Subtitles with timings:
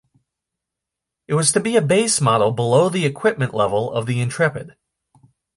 [1.27, 4.75] It was to be a base model below the equipment level of the Intrepid.